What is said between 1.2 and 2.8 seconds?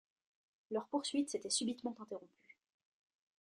s’était subitement interrompue.